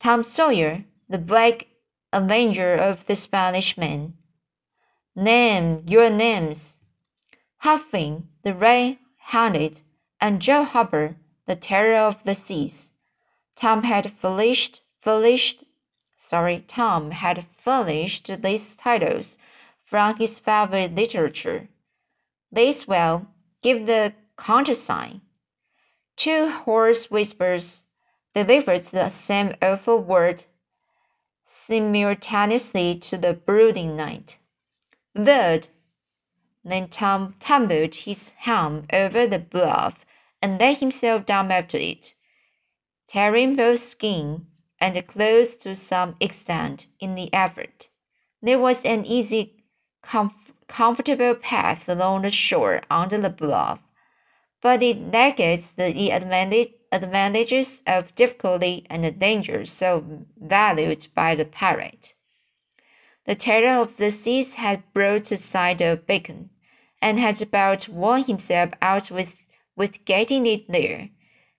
Tom 0.01 0.25
Sawyer, 0.25 0.83
the 1.07 1.17
black 1.17 1.67
avenger 2.11 2.75
of 2.75 3.05
the 3.05 3.15
Spanish 3.15 3.77
Main. 3.77 4.15
Name 5.15 5.83
your 5.87 6.09
names. 6.09 6.77
Huck 7.59 7.89
Finn, 7.89 8.27
the 8.43 8.53
red-handed, 8.53 9.79
and 10.19 10.41
Joe 10.41 10.65
Harper, 10.65 11.15
the 11.45 11.55
terror 11.55 11.95
of 11.95 12.21
the 12.25 12.35
seas. 12.35 12.91
Tom 13.55 13.83
had 13.83 14.11
furnished, 14.11 14.81
furnished, 14.99 15.63
sorry, 16.17 16.65
Tom 16.67 17.11
had 17.11 17.45
furnished 17.63 18.29
these 18.41 18.75
titles 18.75 19.37
from 19.95 20.17
his 20.17 20.39
favorite 20.39 20.93
literature. 20.93 21.69
These 22.51 22.85
will 22.85 23.27
give 23.61 23.87
the 23.87 24.13
countersign. 24.37 25.21
Two 26.17 26.49
hoarse 26.49 27.09
whispers 27.09 27.85
delivered 28.33 28.83
the 28.83 29.09
same 29.09 29.53
awful 29.61 29.99
word 29.99 30.43
simultaneously 31.45 32.99
to 33.03 33.17
the 33.17 33.33
brooding 33.33 33.95
night. 33.95 34.37
Third, 35.15 35.69
then 36.65 36.89
Tom 36.89 37.35
tumbled 37.39 37.95
his 37.95 38.33
helm 38.35 38.87
over 38.91 39.25
the 39.25 39.39
bluff 39.39 40.05
and 40.41 40.59
let 40.59 40.79
himself 40.79 41.25
down 41.25 41.53
after 41.53 41.77
it, 41.77 42.15
tearing 43.07 43.55
both 43.55 43.79
skin 43.79 44.47
and 44.77 45.07
clothes 45.07 45.55
to 45.55 45.73
some 45.73 46.17
extent 46.19 46.87
in 46.99 47.15
the 47.15 47.33
effort. 47.33 47.87
There 48.41 48.59
was 48.59 48.83
an 48.83 49.05
easy, 49.05 49.54
comf 50.07 50.33
comfortable 50.67 51.35
path 51.35 51.87
along 51.87 52.23
the 52.23 52.31
shore 52.31 52.81
under 52.89 53.19
the 53.19 53.29
bluff, 53.29 53.79
but 54.61 54.81
it 54.81 54.99
negates 54.99 55.69
the 55.69 56.11
advantage 56.11 56.73
advantages 56.91 57.81
of 57.85 58.15
difficulty 58.15 58.85
and 58.89 59.03
the 59.03 59.11
dangers 59.11 59.71
so 59.71 60.23
valued 60.37 61.07
by 61.13 61.35
the 61.35 61.45
pirate. 61.45 62.13
The 63.25 63.35
terror 63.35 63.81
of 63.81 63.97
the 63.97 64.11
seas 64.11 64.53
had 64.55 64.83
brought 64.93 65.31
aside 65.31 65.79
the 65.79 65.99
beacon, 66.07 66.51
and 67.01 67.19
had 67.19 67.41
about 67.41 67.89
worn 67.89 68.23
himself 68.23 68.71
out 68.81 69.11
with, 69.11 69.43
with 69.75 70.05
getting 70.05 70.47
it 70.47 70.71
there. 70.71 71.09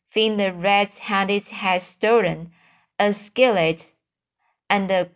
Finn 0.08 0.36
the 0.38 0.52
red-handed 0.52 1.48
had 1.48 1.82
stolen 1.82 2.50
a 2.98 3.12
skillet 3.12 3.92
and 4.70 4.90
a 4.90 5.10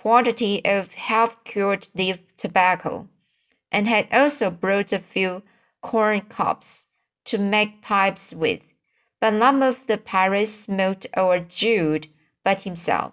quantity 0.00 0.64
of 0.64 0.94
half-cured 0.94 1.88
leaf 1.94 2.18
tobacco, 2.36 3.08
and 3.70 3.86
had 3.86 4.08
also 4.12 4.50
brought 4.50 4.92
a 4.92 4.98
few 4.98 5.42
corn 5.82 6.20
cobs 6.22 6.86
to 7.24 7.38
make 7.38 7.82
pipes 7.82 8.32
with 8.32 8.70
but 9.20 9.34
none 9.34 9.62
of 9.62 9.86
the 9.86 9.98
pirates 9.98 10.50
smoked 10.50 11.06
or 11.16 11.40
chewed 11.40 12.08
but 12.42 12.60
himself. 12.60 13.12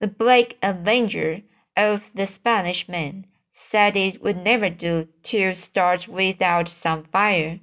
The 0.00 0.08
Black 0.08 0.56
Avenger 0.62 1.42
of 1.76 2.10
the 2.14 2.26
Spanish 2.26 2.88
Main 2.88 3.26
said 3.52 3.96
it 3.96 4.22
would 4.22 4.38
never 4.38 4.70
do 4.70 5.08
to 5.24 5.54
start 5.54 6.08
without 6.08 6.68
some 6.68 7.04
fire. 7.04 7.60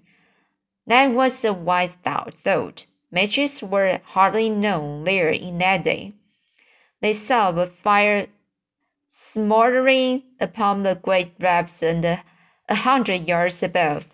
That 0.85 1.07
was 1.07 1.43
a 1.43 1.53
wise 1.53 1.93
thought. 2.03 2.85
Matches 3.11 3.63
were 3.63 4.01
hardly 4.05 4.49
known 4.49 5.05
there 5.05 5.29
in 5.29 5.57
that 5.59 5.83
day. 5.83 6.13
They 7.01 7.13
saw 7.13 7.49
a 7.49 7.67
fire 7.67 8.27
smoldering 9.17 10.23
upon 10.39 10.83
the 10.83 10.95
great 10.95 11.33
raft 11.39 11.81
and 11.81 12.03
a 12.05 12.75
hundred 12.75 13.27
yards 13.27 13.63
above, 13.63 14.05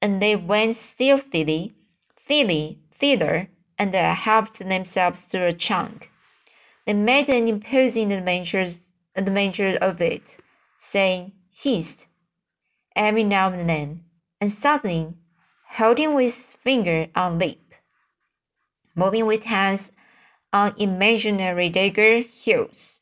and 0.00 0.22
they 0.22 0.34
went 0.34 0.76
stealthily, 0.76 1.74
thither 2.16 2.76
thither 2.98 3.48
and 3.78 3.94
helped 3.94 4.58
themselves 4.58 5.26
to 5.26 5.44
a 5.44 5.52
chunk. 5.52 6.10
They 6.86 6.94
made 6.94 7.28
an 7.28 7.48
imposing 7.48 8.12
adventure 8.12 9.78
of 9.80 10.00
it, 10.00 10.36
saying 10.78 11.32
"hist" 11.52 12.06
every 12.94 13.24
now 13.24 13.52
and 13.52 13.68
then, 13.68 14.04
and 14.40 14.50
suddenly 14.50 15.14
holding 15.72 16.14
with 16.14 16.34
finger 16.34 17.08
on 17.14 17.38
lip, 17.38 17.74
moving 18.94 19.26
with 19.26 19.44
hands 19.44 19.92
on 20.52 20.74
imaginary 20.78 21.68
dagger 21.68 22.22
hilts, 22.22 23.00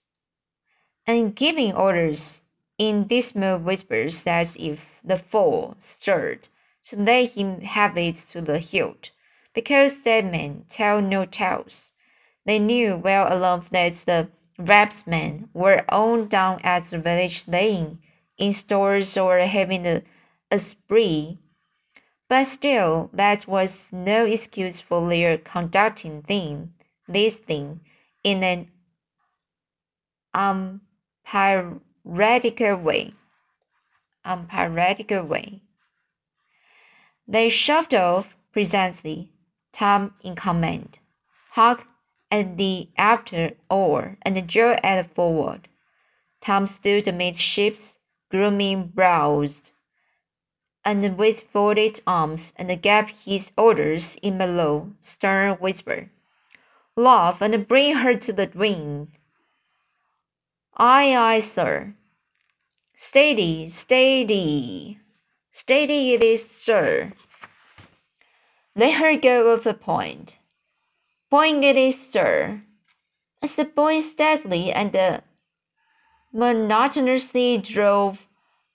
and 1.07 1.35
giving 1.35 1.73
orders 1.73 2.43
in 2.79 3.07
dismal 3.07 3.59
whispers 3.59 4.27
as 4.27 4.57
if 4.59 5.01
the 5.05 5.19
foe 5.19 5.77
stirred 5.79 6.49
to 6.87 6.97
let 6.97 7.31
him 7.37 7.61
have 7.61 7.97
it 7.97 8.17
to 8.17 8.41
the 8.41 8.59
hilt 8.59 9.11
because 9.55 9.99
dead 9.99 10.31
men 10.31 10.65
tell 10.69 11.01
no 11.01 11.25
tales. 11.25 11.93
They 12.45 12.59
knew 12.59 12.97
well 12.97 13.27
enough 13.35 13.71
that 13.71 13.95
the 13.95 14.29
rapsmen 14.59 15.49
were 15.55 15.85
all 15.89 16.25
down 16.25 16.61
at 16.63 16.85
the 16.87 16.99
village 16.99 17.45
lane, 17.47 17.99
in 18.37 18.53
stores 18.53 19.17
or 19.17 19.39
having 19.39 19.87
a, 19.87 20.03
a 20.51 20.59
spree. 20.59 21.39
But 22.29 22.45
still, 22.45 23.11
that 23.13 23.47
was 23.47 23.91
no 23.93 24.25
excuse 24.25 24.81
for 24.81 25.09
their 25.09 25.39
conducting 25.39 26.23
thing, 26.23 26.75
this 27.07 27.37
thing 27.37 27.81
in 28.23 28.43
an 28.43 28.69
um, 30.33 30.81
unpiratical 31.33 32.77
way. 32.77 33.15
Unpiratical 34.25 35.23
way. 35.25 35.61
They 37.27 37.49
shoved 37.49 37.95
off 37.95 38.37
presently 38.53 39.33
Tom 39.73 40.15
in 40.23 40.35
command, 40.35 40.99
Huck 41.51 41.87
at 42.31 42.57
the 42.57 42.89
after 42.97 43.53
oar, 43.71 44.17
and 44.23 44.49
Joe 44.49 44.77
at 44.83 45.03
the 45.03 45.09
forward. 45.15 45.69
Tom 46.41 46.67
stood 46.67 47.09
amidships, 47.09 47.97
gloomy 48.31 48.77
browed, 48.77 49.71
and 50.85 51.17
with 51.17 51.43
folded 51.43 52.01
arms, 52.07 52.53
and 52.57 52.83
gave 52.83 53.09
his 53.09 53.51
orders 53.57 54.17
in 54.23 54.41
a 54.41 54.47
low, 54.47 54.93
stern 55.01 55.55
whisper. 55.55 56.11
Love 56.97 57.41
and 57.41 57.67
bring 57.67 57.95
her 57.97 58.15
to 58.15 58.33
the 58.33 58.51
wind. 58.55 59.09
Aye, 60.77 61.15
aye, 61.17 61.41
sir. 61.41 61.95
Steady, 62.97 63.69
steady. 63.69 64.99
Steady 65.53 66.15
it 66.15 66.23
is, 66.23 66.51
sir. 66.51 67.13
Let 68.75 68.95
her 68.95 69.17
go 69.17 69.51
of 69.51 69.67
a 69.67 69.75
point. 69.75 70.37
Point 71.31 71.63
it 71.63 71.77
is, 71.77 71.97
sir. 71.97 72.63
As 73.41 73.55
the 73.55 73.65
boy 73.65 74.01
steadily 74.01 74.73
and 74.73 75.23
monotonously 76.33 77.59
drove 77.59 78.27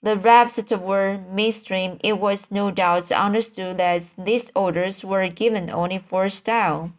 the 0.02 0.16
raft 0.16 0.66
toward 0.68 1.30
midstream, 1.30 1.98
it 2.02 2.18
was 2.18 2.50
no 2.50 2.70
doubt 2.70 3.12
understood 3.12 3.76
that 3.76 4.04
these 4.16 4.50
orders 4.56 5.04
were 5.04 5.28
given 5.28 5.68
only 5.68 5.98
for 5.98 6.30
style, 6.30 6.92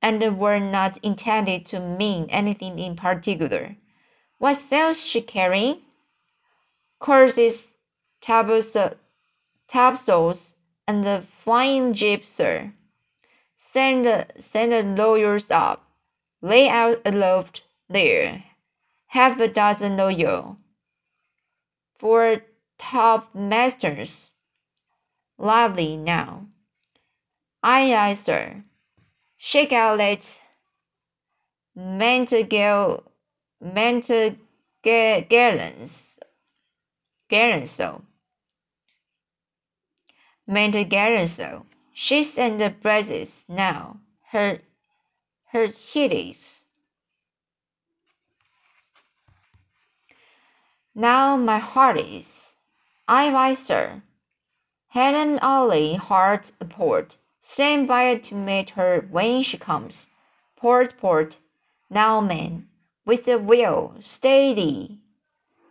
and 0.00 0.38
were 0.38 0.58
not 0.58 0.96
intended 1.02 1.66
to 1.66 1.78
mean 1.78 2.26
anything 2.30 2.78
in 2.78 2.96
particular. 2.96 3.76
What 4.44 4.58
sails 4.58 5.00
she 5.00 5.22
carrying? 5.22 5.78
Courses, 6.98 7.72
topsails, 8.20 8.76
and 10.86 11.02
the 11.02 11.24
flying 11.42 11.94
jeep, 11.94 12.26
sir. 12.26 12.74
Send 13.72 14.04
send 14.38 14.72
the 14.72 14.82
lawyers 14.82 15.50
up. 15.50 15.88
Lay 16.42 16.68
out 16.68 17.00
a 17.06 17.10
aloft 17.10 17.62
there. 17.88 18.44
Half 19.06 19.40
a 19.40 19.48
dozen 19.48 19.96
lawyers. 19.96 20.56
Four 21.98 22.42
top 22.78 23.34
masters. 23.34 24.32
Lively 25.38 25.96
now. 25.96 26.48
Aye, 27.62 27.94
aye, 27.94 28.12
sir. 28.12 28.62
Shake 29.38 29.72
out 29.72 29.96
that 29.96 30.36
Mentagel, 33.64 34.36
Mentagellans, 40.46 41.26
so 41.26 41.26
so. 41.26 41.64
She's 41.94 42.36
in 42.36 42.58
the 42.58 42.70
braces 42.70 43.44
now. 43.48 44.00
Her 44.30 44.60
her 45.46 45.68
hitties. 45.68 46.64
Now 50.94 51.36
my 51.36 51.58
heart 51.58 51.98
is. 51.98 52.56
I 53.08 53.30
sir. 53.54 54.02
Helen 54.88 55.38
Ollie 55.38 55.94
hard 55.94 56.50
port. 56.68 57.16
Stand 57.40 57.88
by 57.88 58.16
to 58.16 58.34
meet 58.34 58.70
her 58.70 59.06
when 59.10 59.42
she 59.42 59.58
comes. 59.58 60.08
Port, 60.56 60.96
port. 60.98 61.38
Now, 61.90 62.20
man, 62.20 62.68
with 63.04 63.24
the 63.24 63.38
wheel, 63.38 63.94
steady. 64.00 64.98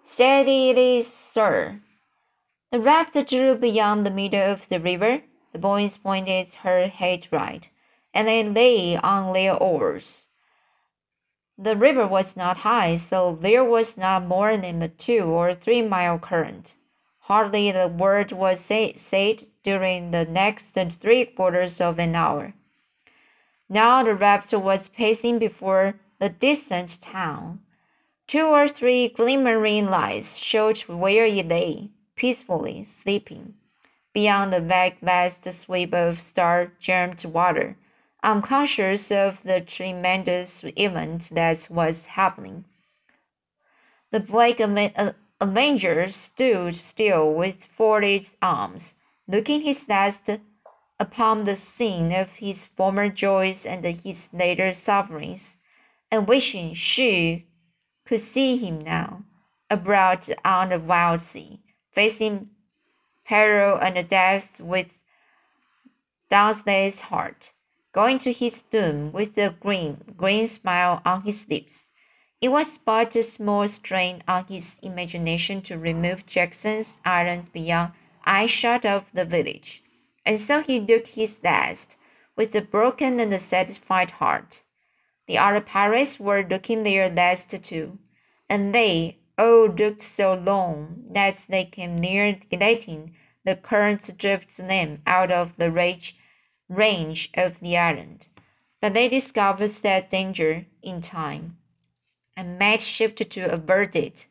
Steady 0.03 0.69
it 0.69 0.77
is, 0.77 1.11
sir. 1.11 1.79
The 2.71 2.79
raft 2.79 3.13
drew 3.27 3.55
beyond 3.55 4.05
the 4.05 4.11
middle 4.11 4.51
of 4.51 4.67
the 4.69 4.79
river. 4.79 5.21
The 5.51 5.59
boys 5.59 5.97
pointed 5.97 6.53
her 6.55 6.87
head 6.87 7.27
right, 7.31 7.67
and 8.13 8.27
they 8.27 8.43
lay 8.43 8.97
on 8.97 9.33
their 9.33 9.55
oars. 9.55 10.27
The 11.57 11.75
river 11.75 12.07
was 12.07 12.35
not 12.35 12.57
high, 12.57 12.95
so 12.95 13.35
there 13.35 13.63
was 13.63 13.97
not 13.97 14.25
more 14.25 14.57
than 14.57 14.81
a 14.81 14.87
two 14.87 15.23
or 15.23 15.53
three 15.53 15.81
mile 15.81 16.19
current. 16.19 16.75
Hardly 17.19 17.69
a 17.69 17.87
word 17.87 18.31
was 18.31 18.59
say, 18.59 18.93
said 18.93 19.43
during 19.63 20.11
the 20.11 20.25
next 20.25 20.75
three 20.99 21.25
quarters 21.25 21.79
of 21.79 21.99
an 21.99 22.15
hour. 22.15 22.53
Now 23.69 24.03
the 24.03 24.13
raft 24.13 24.51
was 24.53 24.89
pacing 24.89 25.39
before 25.39 25.93
the 26.19 26.29
distant 26.29 27.01
town. 27.01 27.61
Two 28.27 28.45
or 28.45 28.67
three 28.67 29.09
glimmering 29.09 29.87
lights 29.89 30.37
showed 30.37 30.79
where 30.81 31.25
it 31.25 31.47
lay, 31.47 31.89
peacefully 32.15 32.83
sleeping, 32.83 33.55
beyond 34.13 34.53
the 34.53 34.61
vague 34.61 34.99
vast 35.01 35.51
sweep 35.51 35.93
of 35.93 36.21
star-gemmed 36.21 37.25
water, 37.25 37.75
unconscious 38.23 39.11
of 39.11 39.41
the 39.43 39.59
tremendous 39.59 40.63
event 40.77 41.29
that 41.31 41.67
was 41.69 42.05
happening. 42.05 42.65
The 44.11 44.19
Blake 44.19 44.61
uh, 44.61 45.13
Avenger 45.41 46.09
stood 46.09 46.77
still 46.77 47.33
with 47.33 47.65
folded 47.65 48.29
arms, 48.41 48.93
looking 49.27 49.61
his 49.61 49.89
last 49.89 50.29
upon 50.99 51.43
the 51.43 51.55
scene 51.55 52.13
of 52.13 52.35
his 52.35 52.65
former 52.65 53.09
joys 53.09 53.65
and 53.65 53.83
his 53.83 54.29
later 54.31 54.71
sufferings, 54.71 55.57
and 56.13 56.27
wishing 56.27 56.75
she 56.75 57.47
could 58.05 58.19
see 58.19 58.55
him 58.57 58.77
now, 58.77 59.23
abroad 59.71 60.23
on 60.45 60.69
the 60.69 60.79
wild 60.79 61.23
sea, 61.23 61.59
facing 61.91 62.51
peril 63.25 63.77
and 63.77 64.07
death 64.07 64.59
with 64.59 65.01
dauntless 66.29 67.01
heart, 67.01 67.51
going 67.93 68.19
to 68.19 68.31
his 68.31 68.61
doom 68.61 69.11
with 69.11 69.35
a 69.39 69.49
green, 69.59 69.97
green 70.15 70.45
smile 70.45 71.01
on 71.03 71.23
his 71.23 71.49
lips. 71.49 71.89
It 72.39 72.49
was 72.49 72.77
but 72.77 73.15
a 73.15 73.23
small 73.23 73.67
strain 73.67 74.21
on 74.27 74.45
his 74.45 74.77
imagination 74.83 75.63
to 75.63 75.79
remove 75.79 76.27
Jackson's 76.27 76.99
Island 77.03 77.51
beyond 77.53 77.93
eyeshot 78.23 78.85
of 78.85 79.11
the 79.13 79.25
village 79.25 79.83
and 80.25 80.39
so 80.39 80.61
he 80.61 80.79
looked 80.79 81.09
his 81.09 81.39
last, 81.43 81.97
with 82.35 82.53
a 82.55 82.61
broken 82.61 83.19
and 83.19 83.33
a 83.33 83.39
satisfied 83.39 84.11
heart. 84.11 84.61
The 85.27 85.37
other 85.37 85.61
pirates 85.61 86.19
were 86.19 86.43
looking 86.43 86.83
their 86.83 87.09
last 87.09 87.49
too, 87.63 87.97
and 88.49 88.75
they 88.75 89.19
all 89.37 89.67
looked 89.67 90.01
so 90.01 90.33
long 90.33 91.05
that 91.11 91.45
they 91.47 91.65
came 91.65 91.95
near 91.95 92.37
letting 92.51 93.15
the 93.45 93.55
current 93.55 94.17
drift 94.17 94.57
them 94.57 95.01
out 95.07 95.31
of 95.31 95.55
the 95.57 95.71
range, 95.71 96.15
range 96.69 97.29
of 97.35 97.59
the 97.59 97.77
island. 97.77 98.27
But 98.81 98.93
they 98.93 99.07
discovered 99.07 99.71
that 99.81 100.11
danger 100.11 100.65
in 100.81 101.01
time, 101.01 101.57
and 102.35 102.59
made 102.59 102.81
shift 102.81 103.17
to 103.29 103.41
avert 103.41 103.95
it. 103.95 104.27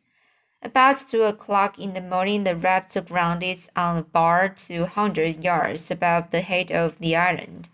About 0.63 1.09
two 1.09 1.23
o'clock 1.23 1.79
in 1.79 1.95
the 1.95 2.01
morning, 2.01 2.45
the 2.45 2.55
raft 2.55 2.97
grounded 3.07 3.61
on 3.75 3.97
a 3.97 4.03
bar 4.03 4.51
two 4.51 4.85
hundred 4.85 5.43
yards 5.43 5.91
above 5.91 6.31
the 6.31 6.43
head 6.43 6.71
of 6.71 6.99
the 6.99 7.17
island, 7.17 7.69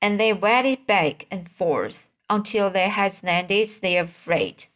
and 0.00 0.18
they 0.18 0.32
waded 0.32 0.86
back 0.86 1.26
and 1.30 1.48
forth 1.48 2.07
until 2.30 2.70
they 2.70 2.88
had 2.88 3.18
landed 3.22 3.68
their 3.80 4.06
freight. 4.06 4.68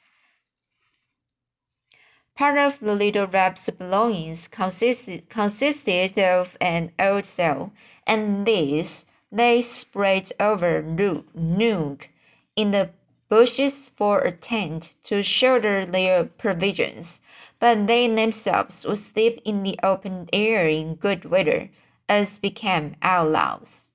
Part 2.35 2.57
of 2.57 2.81
the 2.81 2.95
little 2.95 3.27
raft's 3.27 3.69
belongings 3.71 4.49
consisted, 4.49 5.29
consisted 5.29 6.19
of 6.19 6.57
an 6.61 6.93
old 6.99 7.27
sail, 7.27 7.73
and 8.07 8.47
this 8.47 9.05
they 9.31 9.61
spread 9.61 10.33
over 10.41 10.83
nook 10.83 12.09
in 12.57 12.71
the 12.71 12.91
bushes 13.29 13.91
for 13.97 14.21
a 14.21 14.33
tent 14.33 14.93
to 15.05 15.23
shelter 15.23 15.87
their 15.87 16.25
provisions, 16.25 17.21
but 17.59 17.87
they 17.87 18.07
themselves 18.09 18.85
would 18.85 18.99
sleep 18.99 19.41
in 19.45 19.63
the 19.63 19.79
open 19.83 20.29
air 20.33 20.69
in 20.69 20.95
good 20.95 21.25
weather, 21.25 21.71
as 22.09 22.39
became 22.39 22.95
outlaws. 23.01 23.91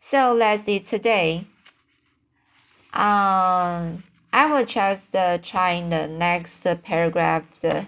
So 0.00 0.38
that's 0.38 0.68
it 0.68 0.86
today. 0.86 1.46
Um, 2.96 4.04
I 4.32 4.46
will 4.46 4.64
just 4.64 5.14
uh, 5.14 5.36
try 5.38 5.72
in 5.72 5.90
the 5.90 6.06
next 6.06 6.66
paragraph. 6.82 7.60
The, 7.60 7.86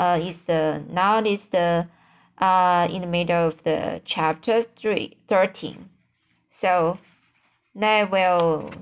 uh, 0.00 0.18
is 0.20 0.46
the 0.46 0.82
now 0.88 1.22
is 1.22 1.48
the 1.48 1.86
uh, 2.38 2.88
in 2.90 3.02
the 3.02 3.06
middle 3.06 3.48
of 3.48 3.62
the 3.64 4.00
chapter 4.06 4.62
three, 4.62 5.18
13. 5.28 5.90
So 6.48 6.98
that 7.74 8.10
will 8.10 8.72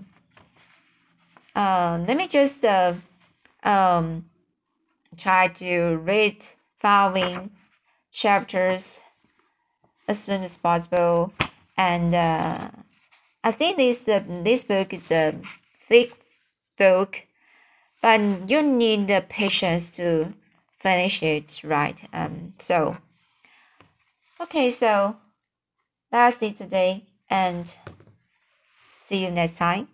uh, 1.56 2.04
let 2.06 2.16
me 2.16 2.28
just 2.28 2.64
uh, 2.64 2.94
um, 3.64 4.26
try 5.16 5.48
to 5.48 5.96
read 5.96 6.44
following 6.78 7.50
chapters 8.12 9.00
as 10.06 10.20
soon 10.20 10.42
as 10.42 10.56
possible. 10.56 11.32
And 11.76 12.14
uh, 12.14 12.70
I 13.44 13.50
think 13.52 13.76
this 13.76 14.06
uh, 14.08 14.22
this 14.26 14.64
book 14.64 14.94
is 14.94 15.10
a 15.10 15.34
thick 15.88 16.12
book, 16.78 17.26
but 18.00 18.48
you 18.48 18.62
need 18.62 19.08
the 19.08 19.24
patience 19.28 19.90
to 19.92 20.32
finish 20.78 21.22
it 21.22 21.60
right. 21.64 22.00
Um, 22.12 22.54
so 22.60 22.96
okay, 24.40 24.70
so 24.70 25.16
that's 26.10 26.40
it 26.42 26.58
today, 26.58 27.04
and 27.28 27.66
see 29.06 29.24
you 29.24 29.30
next 29.30 29.56
time. 29.56 29.88